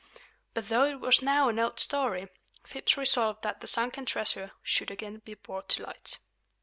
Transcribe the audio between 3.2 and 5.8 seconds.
that the sunken treasure should again be brought